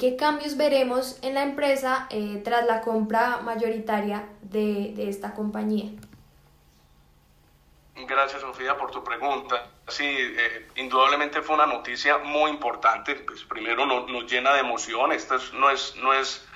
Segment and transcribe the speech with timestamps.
[0.00, 5.90] ¿Qué cambios veremos en la empresa eh, tras la compra mayoritaria de, de esta compañía?
[7.94, 9.68] Gracias, Sofía, por tu pregunta.
[9.86, 13.16] Sí, eh, indudablemente fue una noticia muy importante.
[13.16, 15.12] Pues primero no, nos llena de emoción.
[15.12, 16.48] Esto no es, no es,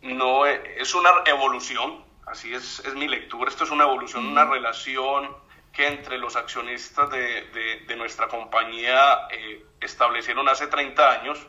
[0.00, 2.04] no es, una evolución.
[2.26, 3.50] Así es, es mi lectura.
[3.50, 5.32] Esto es una evolución, una relación
[5.72, 11.46] que entre los accionistas de, de, de nuestra compañía eh, establecieron hace 30 años.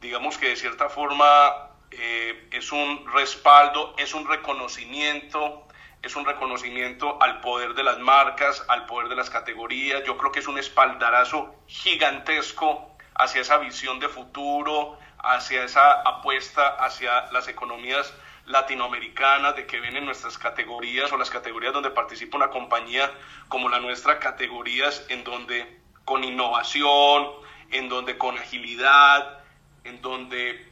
[0.00, 5.66] Digamos que de cierta forma eh, es un respaldo, es un reconocimiento
[6.02, 10.02] es un reconocimiento al poder de las marcas, al poder de las categorías.
[10.06, 16.68] Yo creo que es un espaldarazo gigantesco hacia esa visión de futuro, hacia esa apuesta
[16.82, 18.14] hacia las economías
[18.46, 23.12] latinoamericanas, de que ven en nuestras categorías o las categorías donde participa una compañía
[23.48, 27.28] como la nuestra, categorías en donde con innovación,
[27.70, 29.40] en donde con agilidad,
[29.84, 30.70] en donde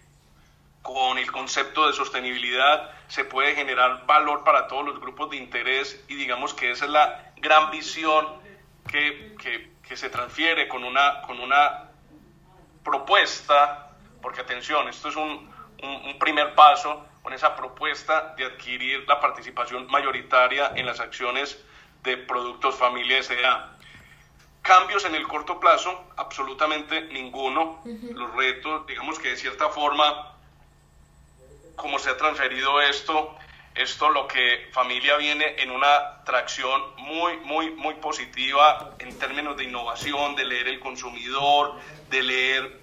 [0.83, 6.03] con el concepto de sostenibilidad se puede generar valor para todos los grupos de interés
[6.09, 8.27] y digamos que esa es la gran visión
[8.89, 11.89] que, que, se transfiere con una, con una
[12.85, 15.51] propuesta, porque atención, esto es un,
[15.83, 21.59] un, un primer paso con esa propuesta de adquirir la participación mayoritaria en las acciones
[22.03, 23.78] de Productos Familia S.A.
[24.69, 27.81] Cambios en el corto plazo, absolutamente ninguno.
[27.87, 28.13] Uh -huh.
[28.13, 30.35] Los retos, digamos que de cierta forma
[31.75, 33.35] cómo se ha transferido esto,
[33.75, 39.65] esto lo que familia viene en una tracción muy, muy, muy positiva en términos de
[39.65, 42.81] innovación, de leer el consumidor, de leer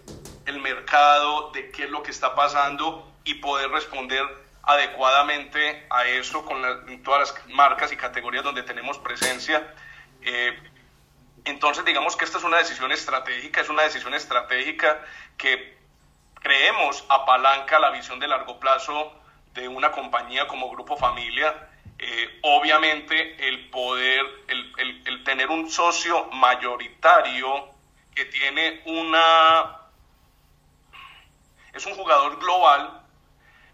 [0.48, 4.26] el mercado, de qué es lo que está pasando y poder responder
[4.64, 9.72] adecuadamente a eso con la, todas las marcas y categorías donde tenemos presencia.
[10.24, 10.58] Eh,
[11.46, 15.00] entonces, digamos que esta es una decisión estratégica, es una decisión estratégica
[15.38, 15.78] que
[16.42, 19.14] creemos apalanca la visión de largo plazo
[19.54, 21.70] de una compañía como Grupo Familia.
[21.98, 27.70] Eh, obviamente el poder, el, el, el, tener un socio mayoritario
[28.14, 29.78] que tiene una...
[31.74, 33.02] es un jugador global,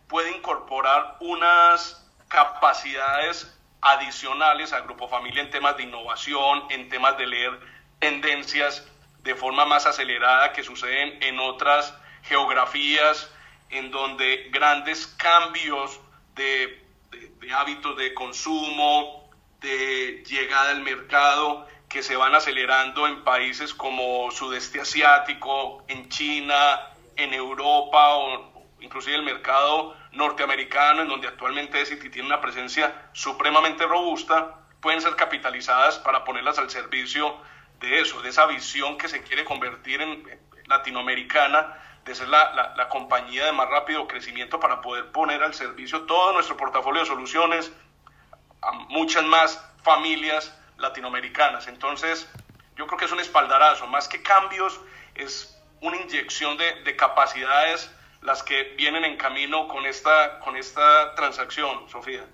[0.08, 7.28] puede incorporar unas capacidades adicionales al Grupo Familia en temas de innovación, en temas de
[7.28, 7.59] leer
[8.00, 8.86] tendencias
[9.24, 11.94] de forma más acelerada que suceden en otras
[12.24, 13.30] geografías
[13.69, 16.00] en donde grandes cambios
[16.36, 16.84] de,
[17.56, 19.30] hábitos de consumo,
[19.62, 26.90] de llegada al mercado, que se van acelerando en países como sudeste asiático, en China,
[27.16, 28.50] en Europa o
[28.81, 35.16] inclusive el mercado norteamericano, en donde actualmente City tiene una presencia supremamente robusta, pueden ser
[35.16, 37.38] capitalizadas para ponerlas al servicio
[37.80, 40.24] de eso, de esa visión que se quiere convertir en
[40.68, 46.02] latinoamericana de ser la, la, compañía de más rápido crecimiento para poder poner al servicio
[46.03, 47.72] todo nuestro portafolio de soluciones
[48.62, 51.68] a muchas más familias latinoamericanas.
[51.68, 52.28] Entonces,
[52.75, 54.80] yo creo que es un espaldarazo, más que cambios,
[55.13, 61.16] es una inyección de, de capacidades las que vienen en camino con esta, con esta
[61.16, 62.26] transacción, Sofía.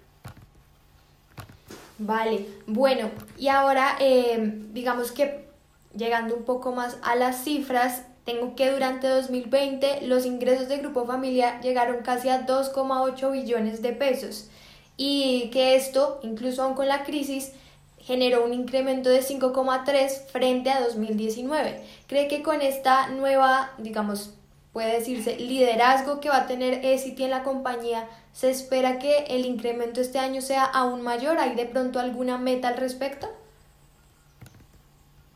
[2.00, 4.38] Vale, bueno, y ahora eh,
[4.72, 5.48] digamos que
[5.96, 11.06] llegando un poco más a las cifras, tengo que durante 2020 los ingresos de Grupo
[11.06, 14.50] Familia llegaron casi a 2,8 billones de pesos
[14.98, 17.54] y que esto, incluso aún con la crisis,
[18.00, 21.84] generó un incremento de 5,3 frente a 2019.
[22.08, 24.34] ¿Cree que con esta nueva, digamos,
[24.78, 29.44] puede decirse, liderazgo que va a tener Essity en la compañía, se espera que el
[29.44, 31.40] incremento este año sea aún mayor?
[31.40, 33.28] ¿Hay de pronto alguna meta al respecto?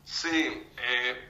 [0.04, 1.28] Sí, eh,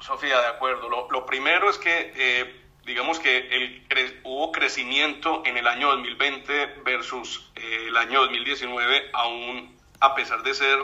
[0.00, 0.88] Sofía, de acuerdo.
[0.88, 3.84] Lo, lo primero es que, eh, digamos que
[4.24, 10.52] hubo crecimiento en el año 2020 versus eh, el año 2019, aún a pesar de
[10.52, 10.78] ser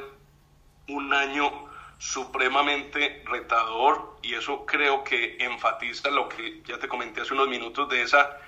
[0.87, 1.68] un año
[1.99, 7.89] supremamente retador y eso creo que enfatiza lo que ya te comenté hace unos minutos
[7.89, 8.39] de esa,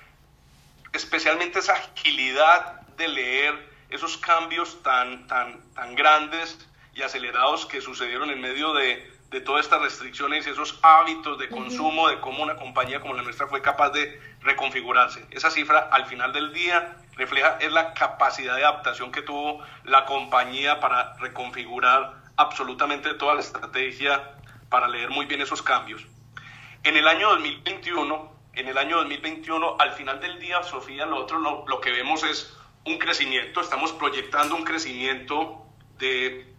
[0.93, 8.29] especialmente esa agilidad de leer esos cambios tan, tan, tan grandes y acelerados que sucedieron
[8.29, 12.55] en medio de, de todas estas restricciones y esos hábitos de consumo, de cómo una
[12.55, 15.25] compañía como la nuestra fue capaz de reconfigurarse.
[15.31, 20.05] Esa cifra al final del día refleja es la capacidad de adaptación que tuvo la
[20.05, 24.35] compañía para reconfigurar absolutamente toda la estrategia
[24.69, 26.05] para leer muy bien esos cambios.
[26.83, 31.39] En el año 2021, en el año 2021, al final del día, Sofía, lo otro
[31.39, 35.65] lo, lo que vemos es un crecimiento, estamos proyectando un crecimiento
[35.99, 36.51] de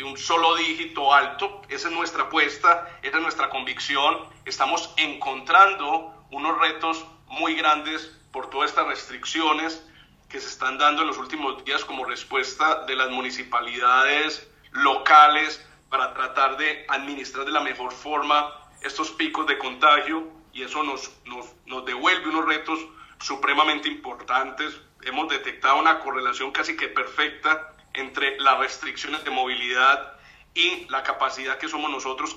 [0.00, 4.16] de un solo dígito alto, esa es nuestra apuesta, esa es nuestra convicción,
[4.46, 9.86] estamos encontrando unos retos muy grandes por todas estas restricciones
[10.30, 16.14] que se están dando en los últimos días como respuesta de las municipalidades locales para
[16.14, 21.46] tratar de administrar de la mejor forma estos picos de contagio y eso nos, nos,
[21.66, 22.78] nos devuelve unos retos
[23.20, 24.80] supremamente importantes.
[25.02, 30.14] Hemos detectado una correlación casi que perfecta entre las restricciones de movilidad
[30.54, 32.36] y la capacidad que somos nosotros,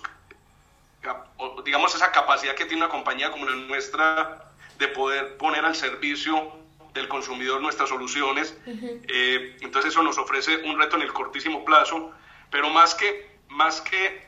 [1.65, 6.53] digamos esa capacidad que tiene una compañía como la nuestra de poder poner al servicio
[6.93, 8.55] del consumidor nuestras soluciones.
[8.65, 12.11] Eh, entonces eso nos ofrece un reto en el cortísimo plazo,
[12.53, 14.27] pero más que, más que,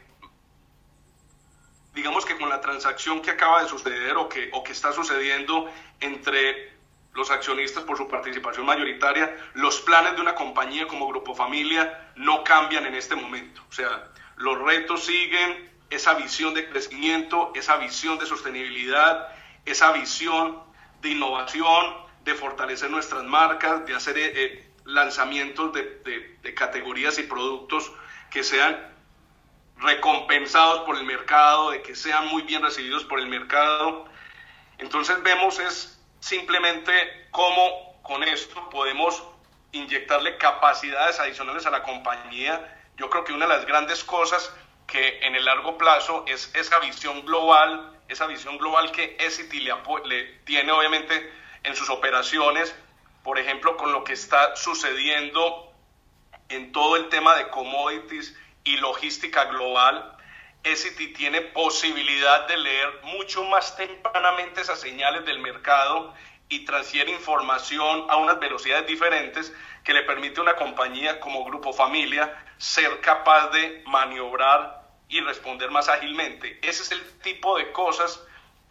[1.93, 5.71] digamos que con la transacción que acaba de suceder o que, o que está sucediendo
[5.99, 6.73] entre
[7.13, 12.43] los accionistas por su participación mayoritaria, los planes de una compañía como Grupo Familia no
[12.43, 13.61] cambian en este momento.
[13.69, 19.27] O sea, los retos siguen, esa visión de crecimiento, esa visión de sostenibilidad,
[19.65, 20.63] esa visión
[21.03, 27.23] de innovación, de fortalecer nuestras marcas, de hacer eh, eh, lanzamientos de, de categorías y
[27.23, 27.91] productos
[28.35, 28.77] que sean
[29.77, 34.09] recompensados por el mercado, de que sean muy bien recibidos por el mercado.
[34.77, 36.91] Entonces vemos es simplemente
[37.31, 39.23] cómo con esto podemos
[39.71, 42.77] inyectarle capacidades adicionales a la compañía.
[42.97, 44.53] Yo creo que una de las grandes cosas
[44.85, 49.73] que en el largo plazo es esa visión global, esa visión global que Essity le,
[50.03, 51.31] le tiene obviamente
[51.63, 52.75] en sus operaciones,
[53.23, 55.64] por ejemplo, con lo que está sucediendo
[56.49, 60.15] en todo el tema de commodities y logística global,
[60.63, 66.13] Essity tiene posibilidad de leer mucho más tempranamente esas señales del mercado
[66.49, 69.53] y transfiere información a unas velocidades diferentes
[69.83, 75.69] que le permite a una compañía como Grupo Familia ser capaz de maniobrar y responder
[75.69, 76.59] más ágilmente.
[76.63, 78.25] Ese es el tipo de cosas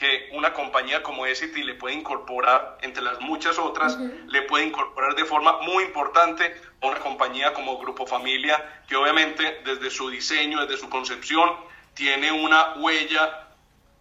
[0.05, 5.15] que una compañía como Essity le puede incorporar, entre las muchas otras, le puede incorporar
[5.15, 10.61] de forma muy importante a una compañía como Grupo Familia, que obviamente desde su diseño,
[10.61, 11.51] desde su concepción,
[11.95, 13.49] tiene una huella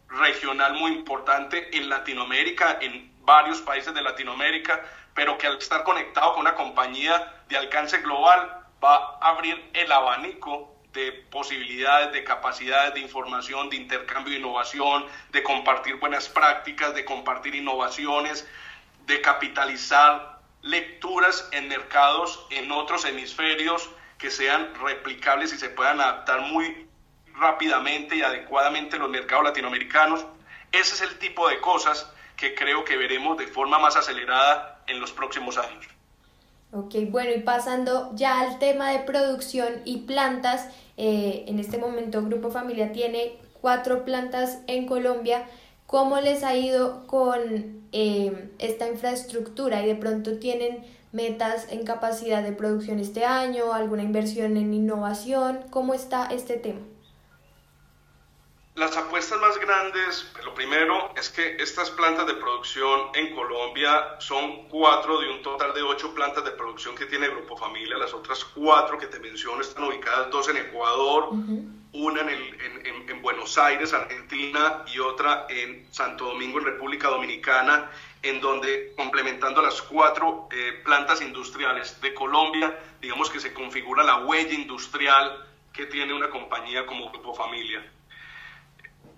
[0.10, 4.84] regional muy importante en Latinoamérica, en varios países de Latinoamérica,
[5.14, 9.90] pero que al estar conectado con una compañía de alcance global va a abrir el
[9.90, 16.94] abanico de posibilidades, de capacidades de información, de intercambio de innovación, de compartir buenas prácticas,
[16.94, 18.48] de compartir innovaciones,
[19.06, 26.42] de capitalizar lecturas en mercados en otros hemisferios que sean replicables y se puedan adaptar
[26.42, 26.88] muy
[27.36, 30.26] rápidamente y adecuadamente en los mercados latinoamericanos.
[30.72, 35.00] Ese es el tipo de cosas que creo que veremos de forma más acelerada en
[35.00, 35.86] los próximos años.
[36.76, 40.68] Ok, bueno, y pasando ya al tema de producción y plantas,
[40.98, 45.44] eh, en este momento Grupo Familia tiene cuatro plantas en Colombia.
[45.86, 50.80] ¿Cómo les ha ido con eh, esta infraestructura y de pronto tienen
[51.12, 55.60] metas en capacidad de producción este año, alguna inversión en innovación?
[55.70, 56.80] ¿Cómo está este tema?
[58.76, 64.68] Las apuestas más grandes, lo primero es que estas plantas de producción en Colombia son
[64.68, 68.00] cuatro de un total de ocho plantas de producción que tiene Grupo Familia.
[68.00, 71.30] Las otras cuatro que te menciono están ubicadas, dos en Ecuador,
[71.92, 77.92] una en, en, Buenos Aires, Argentina, y otra en Santo Domingo, en República Dominicana,
[78.24, 84.26] en donde complementando las cuatro eh, plantas industriales de Colombia, digamos que se configura la
[84.26, 87.84] huella industrial que tiene una compañía como Grupo Familia.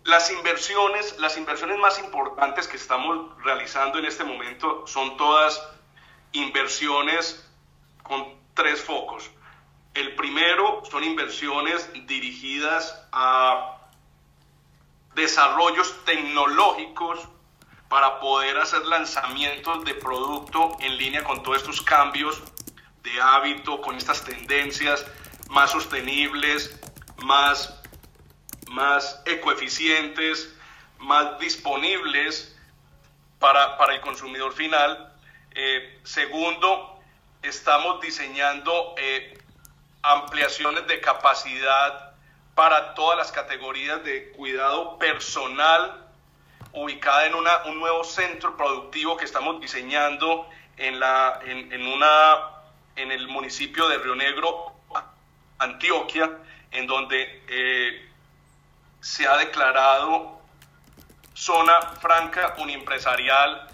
[0.05, 5.59] Las inversiones, las inversiones más importantes que estamos realizando en este momento son todas
[6.31, 7.43] inversiones
[8.03, 9.31] con tres focos.
[9.95, 13.79] El primero son inversiones dirigidas a
[15.15, 17.27] desarrollos tecnológicos
[17.89, 22.43] para poder hacer lanzamientos de producto en línea con todos estos cambios
[23.01, 25.03] de hábito, con estas tendencias
[25.49, 26.79] más sostenibles,
[27.23, 27.81] más
[28.75, 30.53] más ecoeficientes,
[30.99, 32.55] más disponibles
[33.39, 35.13] para, el consumidor final.
[35.51, 36.99] Eh, segundo,
[37.41, 39.37] estamos diseñando eh,
[40.03, 42.13] ampliaciones de capacidad
[42.53, 46.05] para todas las categorías de cuidado personal
[46.73, 52.51] ubicada en una, un nuevo centro productivo que estamos diseñando en, la, en, una,
[52.97, 54.73] en el municipio de Río Negro,
[55.59, 56.29] Antioquia,
[56.71, 58.09] en donde eh,
[59.05, 60.41] se ha declarado
[61.35, 63.67] zona franca unimpresarial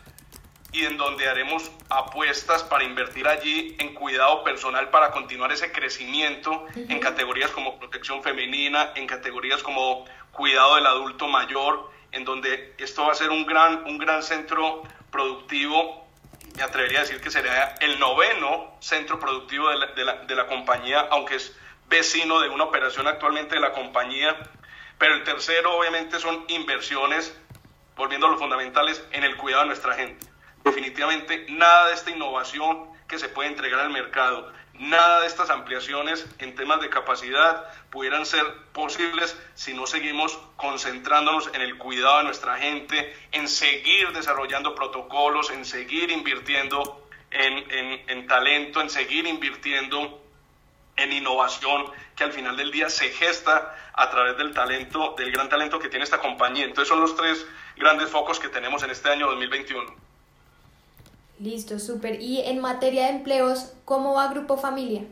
[0.73, 6.65] y en donde haremos apuestas para invertir allí en cuidado personal para continuar ese crecimiento
[6.75, 13.05] en categorías como protección femenina, en categorías como cuidado del adulto mayor en donde esto
[13.05, 16.09] va a ser un gran, un gran centro productivo,
[16.57, 20.35] me atrevería a decir que sería el noveno centro productivo de la, de la, de
[20.35, 21.55] la compañía, aunque es
[21.87, 24.35] vecino de una operación actualmente de la compañía,
[25.01, 27.35] pero el tercero obviamente son inversiones,
[27.95, 30.27] volviendo a los fundamentales, en el cuidado de nuestra gente.
[30.63, 36.27] Definitivamente nada de esta innovación que se puede entregar al mercado, nada de estas ampliaciones
[36.37, 42.25] en temas de capacidad pudieran ser posibles si no seguimos concentrándonos en el cuidado de
[42.25, 49.25] nuestra gente, en seguir desarrollando protocolos, en seguir invirtiendo en, en, en talento, en seguir
[49.25, 50.20] invirtiendo
[50.97, 55.49] en innovación que al final del día se gesta a través del talento, del gran
[55.49, 56.65] talento que tiene esta compañía.
[56.65, 57.45] Entonces son los tres
[57.77, 59.95] grandes focos que tenemos en este año 2021.
[61.39, 62.21] Listo, súper.
[62.21, 65.03] Y en materia de empleos, ¿cómo va Grupo Familia?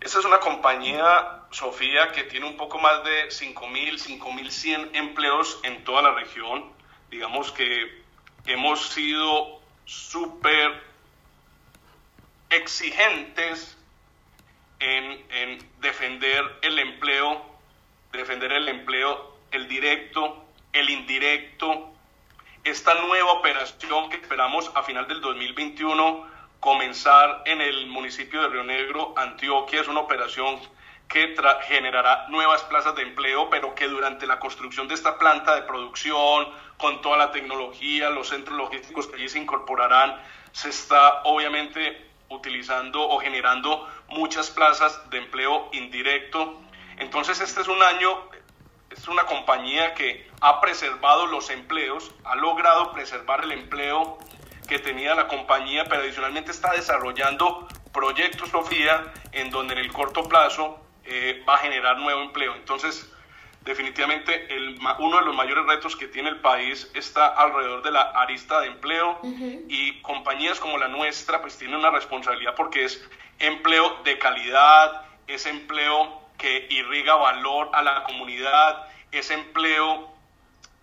[0.00, 5.84] Esta es una compañía, Sofía, que tiene un poco más de 5.000, 5.100 empleos en
[5.84, 6.64] toda la región.
[7.10, 8.02] Digamos que
[8.46, 10.87] hemos sido súper
[12.50, 13.76] exigentes
[14.80, 17.44] en, en, defender el empleo,
[18.12, 21.92] defender el empleo, el directo, el indirecto,
[22.64, 26.26] esta nueva operación que esperamos a final del 2021
[26.60, 30.58] comenzar en el municipio de Río Negro, Antioquia, es una operación
[31.08, 35.62] que generará nuevas plazas de empleo, pero que durante la construcción de esta planta de
[35.62, 40.20] producción, con toda la tecnología, los centros logísticos que allí se incorporarán,
[40.52, 46.60] se está obviamente utilizando o generando muchas plazas de empleo indirecto.
[46.98, 48.28] Entonces este es un año,
[48.90, 54.18] es una compañía que ha preservado los empleos, ha logrado preservar el empleo
[54.68, 60.24] que tenía la compañía, pero adicionalmente está desarrollando proyectos, Sofía, en donde en el corto
[60.28, 62.54] plazo eh, va a generar nuevo empleo.
[62.54, 63.10] Entonces,
[63.64, 68.02] definitivamente el, uno de los mayores retos que tiene el país está alrededor de la
[68.02, 69.20] arista de empleo
[69.68, 73.04] y compañías como la nuestra pues tienen una responsabilidad porque es
[73.38, 80.08] empleo de calidad, es empleo que irriga valor a la comunidad, es empleo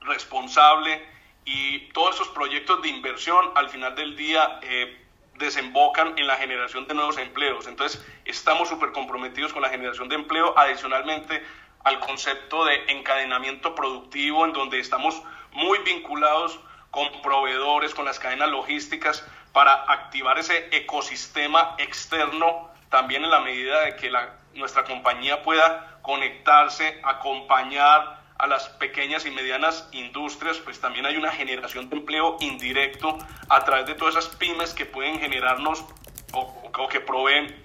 [0.01, 1.01] responsable
[1.45, 5.01] y todos esos proyectos de inversión al final del día eh,
[5.37, 7.67] desembocan en la generación de nuevos empleos.
[7.67, 10.57] Entonces estamos súper comprometidos con la generación de empleo.
[10.57, 11.43] Adicionalmente,
[11.85, 15.21] al concepto de encadenamiento productivo, en donde estamos
[15.53, 19.23] muy vinculados con proveedores, con las cadenas logísticas,
[19.53, 24.11] para activar ese ecosistema externo, también en la medida de que
[24.55, 31.31] nuestra compañía pueda conectarse, acompañar a las pequeñas y medianas industrias, pues también hay una
[31.31, 35.85] generación de empleo indirecto a través de todas esas pymes que pueden generarnos
[36.33, 37.63] o que proveen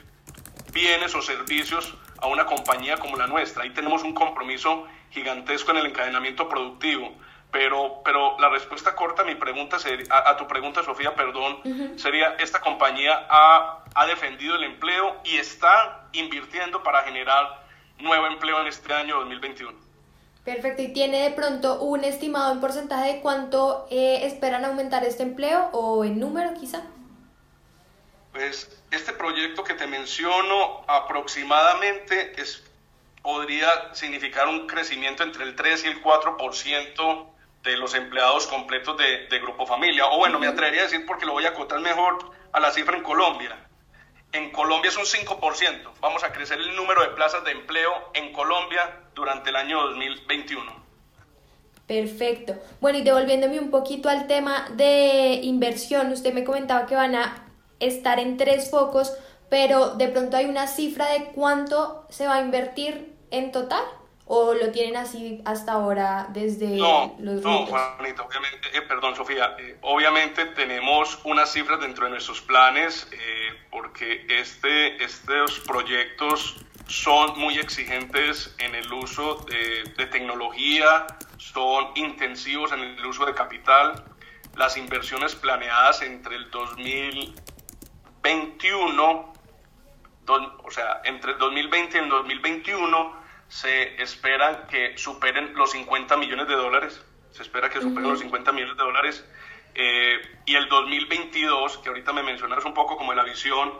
[0.72, 3.62] bienes o servicios a una compañía como la nuestra.
[3.62, 7.12] Ahí tenemos un compromiso gigantesco en el encadenamiento productivo.
[7.52, 9.76] Pero, pero la respuesta corta a mi pregunta
[10.10, 11.60] a, tu pregunta, Sofía, perdón,
[11.96, 17.64] sería esta compañía ha, ha defendido el empleo y está invirtiendo para generar
[17.98, 19.90] nuevo empleo en este año 2021.
[20.44, 20.82] Perfecto.
[20.82, 25.68] ¿Y tiene de pronto un estimado en porcentaje de cuánto eh, esperan aumentar este empleo
[25.72, 26.82] o en número quizá?
[28.32, 32.62] Pues este proyecto que te menciono aproximadamente es,
[33.22, 37.26] podría significar un crecimiento entre el 3 y el 4%
[37.64, 40.06] de los empleados completos de, de, Grupo Familia.
[40.06, 42.18] O bueno, me atrevería a decir porque lo voy a acotar mejor
[42.52, 43.58] a la cifra en Colombia.
[44.30, 45.90] En Colombia es un 5%.
[46.00, 50.72] Vamos a crecer el número de plazas de empleo en Colombia durante el año 2021.
[51.88, 52.54] Perfecto.
[52.80, 57.49] Bueno, y devolviéndome un poquito al tema de inversión, usted me comentaba que van a
[57.80, 59.12] estar en tres focos,
[59.48, 63.82] pero de pronto hay una cifra de cuánto se va a invertir en total
[64.32, 69.56] o lo tienen así hasta ahora desde no, los No, Juanita, obviamente, eh, perdón Sofía,
[69.58, 77.40] eh, obviamente tenemos unas cifras dentro de nuestros planes eh, porque este, estos proyectos son
[77.40, 81.08] muy exigentes en el uso de, de tecnología,
[81.38, 84.04] son intensivos en el uso de capital.
[84.54, 87.34] Las inversiones planeadas entre el 2000
[88.22, 89.32] 21,
[90.28, 96.46] o sea, entre el 2020 y el 2021 se esperan que superen los 50 millones
[96.46, 98.10] de dólares, se espera que superen uh -huh.
[98.12, 99.24] los 50 millones de dólares,
[99.74, 103.72] eh, y el 2022, que ahorita me mencionas un poco como en la visión,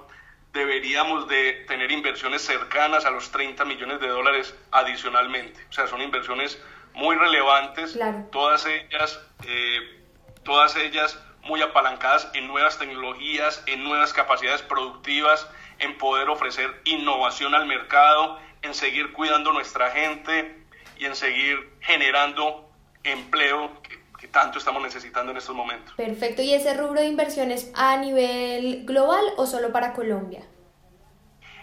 [0.53, 6.03] deberíamos de tener inversiones cercanas a los 30 millones de dólares adicionalmente, o sea, son
[6.03, 6.61] inversiones
[6.95, 8.29] muy relevantes, claro.
[8.33, 10.03] todas ellas, eh,
[10.43, 17.55] todas ellas muy apalancadas en nuevas tecnologías, en nuevas capacidades productivas, en poder ofrecer innovación
[17.55, 20.65] al mercado, en seguir cuidando nuestra gente
[20.99, 22.71] y en seguir generando
[23.05, 25.95] empleo que, tanto estamos necesitando en estos momentos.
[25.97, 26.43] Perfecto.
[26.43, 30.47] ¿Y ese rubro de inversiones a nivel global o solo para Colombia?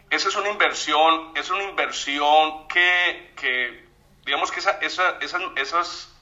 [0.10, 3.86] Esa es una inversión, es una inversión que, que
[4.26, 5.18] digamos que esa, esa,
[5.56, 6.17] esas,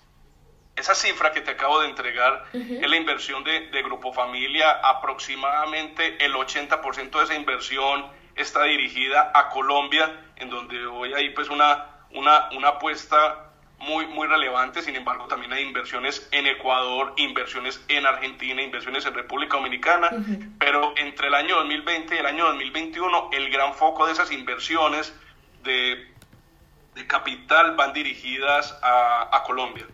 [0.76, 4.72] esa cifra que te acabo de entregar es la inversión de, de, Grupo Familia.
[4.84, 8.06] Aproximadamente el 80% de esa inversión
[8.36, 14.28] está dirigida a Colombia, en donde hoy hay pues una, una, una apuesta muy, muy
[14.28, 20.10] relevante, sin embargo también hay inversiones en Ecuador, inversiones en Argentina, inversiones en República Dominicana,
[20.60, 25.14] pero entre el año 2020 y el año 2021 el gran foco de esas inversiones
[25.64, 26.08] de,
[26.96, 29.86] de capital van dirigidas a, a Colombia.